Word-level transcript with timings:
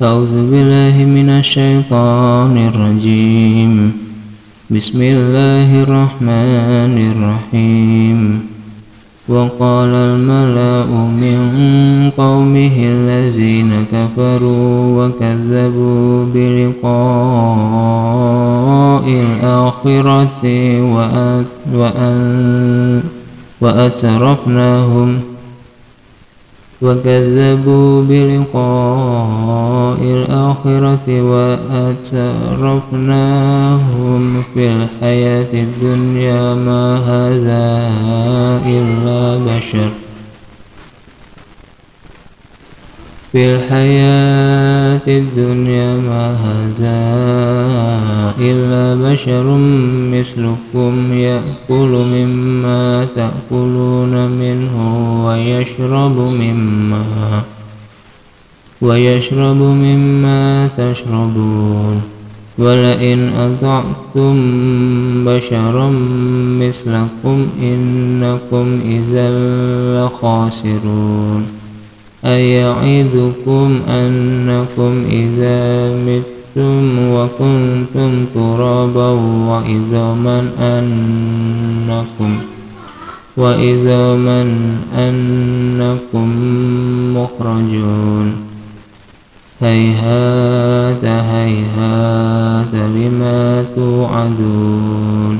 أعوذ 0.00 0.50
بالله 0.50 1.04
من 1.04 1.28
الشيطان 1.28 2.56
الرجيم. 2.56 3.92
بسم 4.70 5.02
الله 5.02 5.82
الرحمن 5.82 6.96
الرحيم. 7.12 8.40
وقال 9.28 9.88
الملأ 9.88 10.86
من 11.22 11.38
قومه 12.16 12.76
الذين 12.78 13.84
كفروا 13.92 15.06
وكذبوا 15.06 16.24
بلقاء 16.34 16.94
الآخرة 19.08 20.44
وأترفناهم. 23.60 25.20
وكذبوا 26.82 28.02
بلقاء 28.02 29.71
الآخرة 30.02 31.22
وأترفناهم 31.22 32.22
في 34.54 34.68
الحياة 34.68 35.52
الدنيا 35.52 36.54
ما 36.54 36.96
هذا 36.96 37.90
إلا 38.66 39.38
بشر. 39.46 39.90
في 43.32 43.54
الحياة 43.54 45.00
الدنيا 45.08 45.94
ما 45.94 46.36
هذا 46.44 46.98
إلا 48.38 49.12
بشر 49.12 49.56
مثلكم 50.12 51.12
يأكل 51.12 51.92
مما 52.14 53.06
تأكلون 53.16 54.26
منه 54.28 54.74
ويشرب 55.26 56.16
مما 56.18 57.04
ويشرب 58.82 59.56
مما 59.56 60.68
تشربون. 60.78 62.00
ولئن 62.58 63.30
أطعتم 63.38 64.34
بشرا 65.24 65.90
مثلكم 66.60 67.46
إنكم 67.62 68.80
إذا 68.86 69.30
لخاسرون. 69.96 71.46
أيعدكم 72.24 73.78
أنكم 73.88 75.04
إذا 75.10 75.94
متم 76.06 76.98
وكنتم 76.98 78.24
ترابا 78.34 79.08
وعظاما 79.48 80.48
أنكم 80.60 82.36
وإذا 83.36 84.14
من 84.14 84.76
أنكم 84.96 86.28
مخرجون. 87.16 88.51
هيهات 89.62 91.04
هيهات 91.04 92.74
لما 92.74 93.64
توعدون 93.76 95.38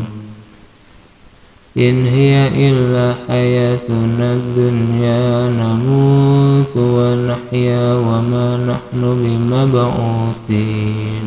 إن 1.76 2.06
هي 2.06 2.48
إلا 2.70 3.14
حياتنا 3.28 4.32
الدنيا 4.32 5.50
نموت 5.50 6.76
ونحيا 6.76 7.94
وما 7.94 8.56
نحن 8.56 9.00
بمبعوثين 9.24 11.22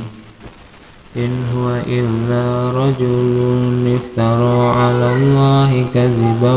إن 1.17 1.31
هو 1.55 1.79
إلا 1.87 2.71
رجل 2.71 3.95
افترى 3.95 4.69
على 4.69 5.15
الله 5.15 5.85
كذبا 5.93 6.55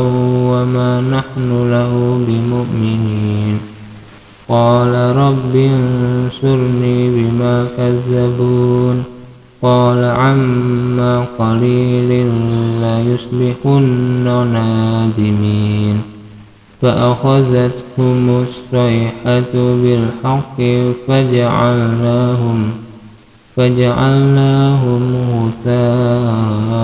وما 0.51 1.01
نحن 1.01 1.71
له 1.71 1.91
بمؤمنين 2.27 3.59
قال 4.49 5.15
رب 5.15 5.55
انصرني 5.55 7.09
بما 7.09 7.67
كذبون 7.77 9.03
قال 9.61 10.03
عما 10.03 11.25
قليل 11.39 12.31
لا 12.81 13.01
يصبحن 13.01 14.23
نادمين 14.53 16.01
فأخذتهم 16.81 18.43
الصيحة 18.43 19.53
بالحق 19.53 20.61
فجعلناهم 21.07 22.71
فجعلناهم 23.55 25.15
غثاء 25.65 26.79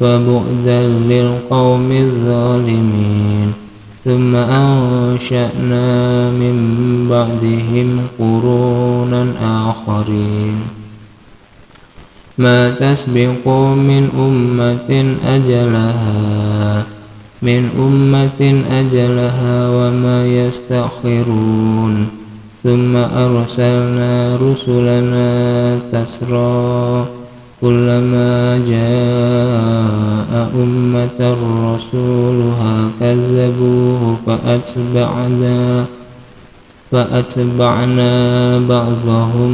فبعدا 0.00 0.82
للقوم 0.88 1.92
الظالمين 1.92 3.52
ثم 4.08 4.36
أنشأنا 4.36 5.86
من 6.30 6.56
بعدهم 7.10 7.88
قرونا 8.18 9.22
آخرين. 9.68 10.56
ما 12.38 12.70
تسبق 12.70 13.48
من 13.76 14.08
أمة 14.16 14.90
أجلها 15.36 16.82
من 17.42 17.62
أمة 17.78 18.40
أجلها 18.80 19.68
وما 19.68 20.26
يستأخرون. 20.26 22.08
ثم 22.64 22.96
أرسلنا 22.96 24.36
رسلنا 24.42 25.28
تسرى 25.92 27.17
كلما 27.60 28.58
جاء 28.68 30.50
أمة 30.54 31.36
رسولها 31.74 32.90
كذبوه 33.00 34.16
فأتبعنا 34.26 35.84
فأتبعنا 36.90 38.12
بعضهم 38.58 39.52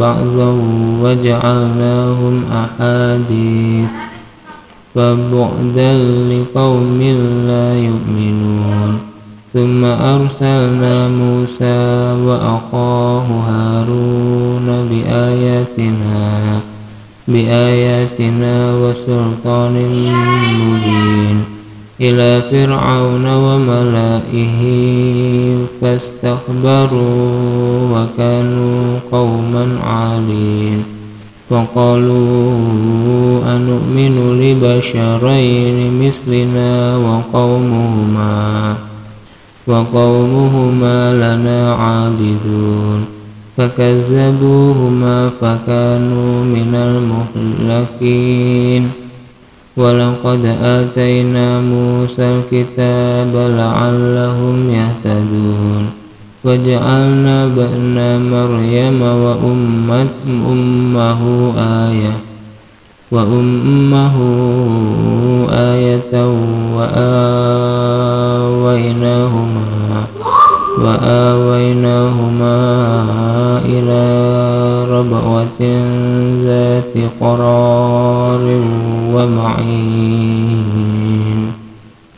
بعضا 0.00 0.60
وجعلناهم 1.02 2.44
أحاديث. 2.52 3.90
فبعدا 4.94 5.92
لقوم 6.28 7.00
لا 7.46 7.76
يؤمنون. 7.76 8.98
ثم 9.54 9.84
أرسلنا 9.84 11.08
موسى 11.08 12.12
وأخاه 12.26 13.26
هارون 13.48 14.88
بآياتنا. 14.90 16.60
بآياتنا 17.28 18.74
وسلطان 18.74 19.74
مبين. 20.60 21.44
إلى 22.00 22.42
فرعون 22.50 23.26
وملائه 23.26 24.60
فاستكبروا 25.80 27.28
وكانوا 27.92 28.98
قوما 29.12 29.78
عالين. 29.82 30.84
وقالوا 31.50 32.50
أنؤمن 33.56 34.14
لبشرين 34.40 36.06
مثلنا 36.06 36.96
وقومهما 36.96 38.74
وقومهما 39.66 40.98
لنا 41.14 41.74
عابدون. 41.74 42.95
فكذبوهما 43.56 45.30
فكانوا 45.40 46.44
من 46.44 46.74
المهلكين. 47.66 48.90
ولقد 49.76 50.56
آتينا 50.62 51.60
موسى 51.60 52.22
الكتاب 52.22 53.32
لعلهم 53.34 54.70
يهتدون. 54.70 55.86
وجعلنا 56.44 57.46
بأن 57.46 57.96
مريم 58.30 59.02
وأمة 59.02 60.06
أمه 60.50 61.52
آية 61.58 62.12
وأمه 63.10 64.16
آية 65.50 66.14
وآويناهما 66.76 67.45
ربوة 74.90 75.60
ذات 76.44 76.94
قرار 77.20 78.44
ومعين 79.14 80.75